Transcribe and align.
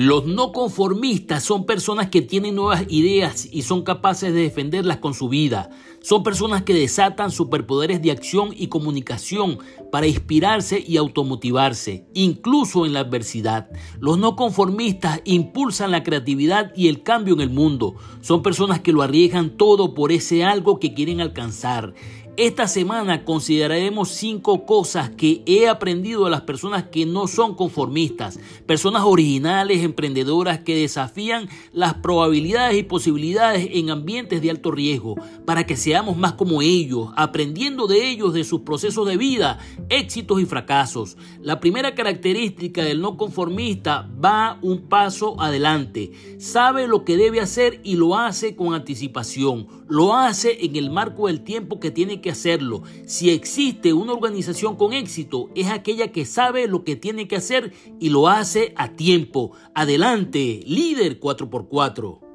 Los 0.00 0.26
no 0.26 0.52
conformistas 0.52 1.42
son 1.42 1.66
personas 1.66 2.08
que 2.08 2.22
tienen 2.22 2.54
nuevas 2.54 2.84
ideas 2.88 3.48
y 3.50 3.62
son 3.62 3.82
capaces 3.82 4.32
de 4.32 4.42
defenderlas 4.42 4.98
con 4.98 5.12
su 5.12 5.28
vida. 5.28 5.70
Son 6.02 6.22
personas 6.22 6.62
que 6.62 6.72
desatan 6.72 7.32
superpoderes 7.32 8.00
de 8.00 8.12
acción 8.12 8.50
y 8.56 8.68
comunicación 8.68 9.58
para 9.90 10.06
inspirarse 10.06 10.84
y 10.86 10.98
automotivarse, 10.98 12.06
incluso 12.14 12.86
en 12.86 12.92
la 12.92 13.00
adversidad. 13.00 13.70
Los 13.98 14.18
no 14.18 14.36
conformistas 14.36 15.20
impulsan 15.24 15.90
la 15.90 16.04
creatividad 16.04 16.72
y 16.76 16.86
el 16.86 17.02
cambio 17.02 17.34
en 17.34 17.40
el 17.40 17.50
mundo. 17.50 17.96
Son 18.20 18.40
personas 18.40 18.78
que 18.78 18.92
lo 18.92 19.02
arriesgan 19.02 19.56
todo 19.56 19.94
por 19.94 20.12
ese 20.12 20.44
algo 20.44 20.78
que 20.78 20.94
quieren 20.94 21.20
alcanzar. 21.20 21.94
Esta 22.38 22.68
semana 22.68 23.24
consideraremos 23.24 24.10
cinco 24.10 24.64
cosas 24.64 25.10
que 25.10 25.42
he 25.44 25.66
aprendido 25.66 26.24
de 26.24 26.30
las 26.30 26.42
personas 26.42 26.84
que 26.84 27.04
no 27.04 27.26
son 27.26 27.56
conformistas, 27.56 28.38
personas 28.64 29.02
originales, 29.04 29.82
emprendedoras 29.82 30.60
que 30.60 30.76
desafían 30.76 31.48
las 31.72 31.94
probabilidades 31.94 32.78
y 32.78 32.84
posibilidades 32.84 33.68
en 33.72 33.90
ambientes 33.90 34.40
de 34.40 34.50
alto 34.50 34.70
riesgo, 34.70 35.16
para 35.46 35.66
que 35.66 35.76
seamos 35.76 36.16
más 36.16 36.34
como 36.34 36.62
ellos, 36.62 37.08
aprendiendo 37.16 37.88
de 37.88 38.08
ellos, 38.08 38.32
de 38.32 38.44
sus 38.44 38.60
procesos 38.60 39.04
de 39.08 39.16
vida, 39.16 39.58
éxitos 39.88 40.40
y 40.40 40.46
fracasos. 40.46 41.16
La 41.42 41.58
primera 41.58 41.96
característica 41.96 42.84
del 42.84 43.00
no 43.00 43.16
conformista 43.16 44.08
va 44.24 44.60
un 44.62 44.82
paso 44.82 45.40
adelante, 45.40 46.12
sabe 46.38 46.86
lo 46.86 47.04
que 47.04 47.16
debe 47.16 47.40
hacer 47.40 47.80
y 47.82 47.96
lo 47.96 48.16
hace 48.16 48.54
con 48.54 48.74
anticipación, 48.74 49.66
lo 49.88 50.14
hace 50.14 50.64
en 50.64 50.76
el 50.76 50.90
marco 50.90 51.26
del 51.26 51.42
tiempo 51.42 51.80
que 51.80 51.90
tiene 51.90 52.20
que 52.20 52.27
hacerlo. 52.30 52.82
Si 53.06 53.30
existe 53.30 53.92
una 53.92 54.12
organización 54.12 54.76
con 54.76 54.92
éxito, 54.92 55.50
es 55.54 55.68
aquella 55.68 56.12
que 56.12 56.24
sabe 56.24 56.68
lo 56.68 56.84
que 56.84 56.96
tiene 56.96 57.28
que 57.28 57.36
hacer 57.36 57.72
y 57.98 58.10
lo 58.10 58.28
hace 58.28 58.72
a 58.76 58.92
tiempo. 58.92 59.52
Adelante, 59.74 60.60
líder 60.64 61.20
4x4. 61.20 62.27